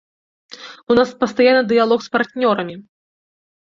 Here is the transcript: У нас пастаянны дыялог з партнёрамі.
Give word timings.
У 0.93 0.97
нас 1.01 1.13
пастаянны 1.25 1.63
дыялог 1.75 1.99
з 2.09 2.15
партнёрамі. 2.19 2.75